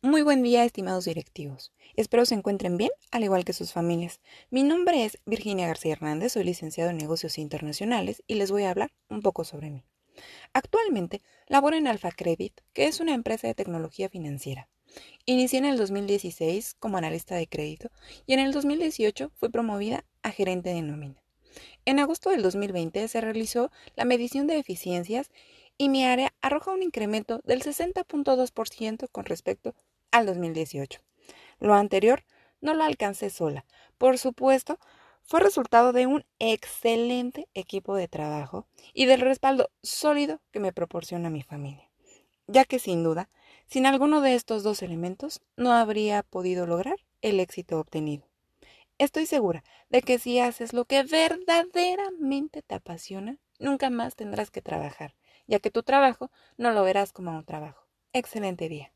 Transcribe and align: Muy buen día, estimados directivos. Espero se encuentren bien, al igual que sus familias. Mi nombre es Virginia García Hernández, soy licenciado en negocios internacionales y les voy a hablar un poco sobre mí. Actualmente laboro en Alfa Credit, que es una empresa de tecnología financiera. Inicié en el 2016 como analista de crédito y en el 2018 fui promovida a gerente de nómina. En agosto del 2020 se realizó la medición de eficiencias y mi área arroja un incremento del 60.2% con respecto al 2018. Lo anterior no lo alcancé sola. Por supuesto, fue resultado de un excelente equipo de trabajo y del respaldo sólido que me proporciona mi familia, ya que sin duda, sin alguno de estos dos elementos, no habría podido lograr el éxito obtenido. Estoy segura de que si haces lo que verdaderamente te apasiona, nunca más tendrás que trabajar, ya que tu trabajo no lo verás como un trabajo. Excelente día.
Muy 0.00 0.22
buen 0.22 0.44
día, 0.44 0.64
estimados 0.64 1.06
directivos. 1.06 1.72
Espero 1.96 2.24
se 2.24 2.36
encuentren 2.36 2.76
bien, 2.76 2.92
al 3.10 3.24
igual 3.24 3.44
que 3.44 3.52
sus 3.52 3.72
familias. 3.72 4.20
Mi 4.48 4.62
nombre 4.62 5.04
es 5.04 5.18
Virginia 5.26 5.66
García 5.66 5.94
Hernández, 5.94 6.34
soy 6.34 6.44
licenciado 6.44 6.90
en 6.90 6.98
negocios 6.98 7.36
internacionales 7.36 8.22
y 8.28 8.36
les 8.36 8.52
voy 8.52 8.62
a 8.62 8.70
hablar 8.70 8.92
un 9.08 9.22
poco 9.22 9.42
sobre 9.42 9.70
mí. 9.70 9.82
Actualmente 10.52 11.20
laboro 11.48 11.76
en 11.76 11.88
Alfa 11.88 12.12
Credit, 12.12 12.60
que 12.74 12.86
es 12.86 13.00
una 13.00 13.12
empresa 13.12 13.48
de 13.48 13.56
tecnología 13.56 14.08
financiera. 14.08 14.68
Inicié 15.26 15.58
en 15.58 15.64
el 15.64 15.76
2016 15.76 16.76
como 16.78 16.96
analista 16.96 17.34
de 17.34 17.48
crédito 17.48 17.90
y 18.24 18.34
en 18.34 18.38
el 18.38 18.52
2018 18.52 19.32
fui 19.34 19.48
promovida 19.48 20.04
a 20.22 20.30
gerente 20.30 20.70
de 20.70 20.82
nómina. 20.82 21.24
En 21.86 21.98
agosto 21.98 22.30
del 22.30 22.42
2020 22.42 23.08
se 23.08 23.20
realizó 23.20 23.72
la 23.96 24.04
medición 24.04 24.46
de 24.46 24.58
eficiencias 24.58 25.32
y 25.78 25.88
mi 25.88 26.04
área 26.04 26.34
arroja 26.42 26.72
un 26.72 26.82
incremento 26.82 27.40
del 27.44 27.62
60.2% 27.62 29.08
con 29.10 29.24
respecto 29.24 29.74
al 30.10 30.26
2018. 30.26 31.00
Lo 31.60 31.74
anterior 31.74 32.24
no 32.60 32.74
lo 32.74 32.84
alcancé 32.84 33.30
sola. 33.30 33.64
Por 33.96 34.18
supuesto, 34.18 34.78
fue 35.22 35.40
resultado 35.40 35.92
de 35.92 36.06
un 36.06 36.24
excelente 36.38 37.48
equipo 37.54 37.94
de 37.94 38.08
trabajo 38.08 38.66
y 38.94 39.06
del 39.06 39.20
respaldo 39.20 39.70
sólido 39.82 40.40
que 40.50 40.60
me 40.60 40.72
proporciona 40.72 41.30
mi 41.30 41.42
familia, 41.42 41.90
ya 42.46 42.64
que 42.64 42.78
sin 42.78 43.04
duda, 43.04 43.28
sin 43.66 43.86
alguno 43.86 44.20
de 44.20 44.34
estos 44.34 44.62
dos 44.62 44.82
elementos, 44.82 45.42
no 45.56 45.72
habría 45.72 46.22
podido 46.22 46.66
lograr 46.66 46.96
el 47.20 47.40
éxito 47.40 47.78
obtenido. 47.78 48.26
Estoy 48.96 49.26
segura 49.26 49.62
de 49.90 50.02
que 50.02 50.18
si 50.18 50.40
haces 50.40 50.72
lo 50.72 50.84
que 50.86 51.02
verdaderamente 51.02 52.62
te 52.62 52.74
apasiona, 52.74 53.38
nunca 53.58 53.90
más 53.90 54.16
tendrás 54.16 54.50
que 54.50 54.62
trabajar, 54.62 55.14
ya 55.48 55.58
que 55.60 55.70
tu 55.72 55.82
trabajo 55.82 56.30
no 56.56 56.70
lo 56.72 56.84
verás 56.84 57.12
como 57.12 57.32
un 57.32 57.44
trabajo. 57.44 57.86
Excelente 58.12 58.68
día. 58.68 58.92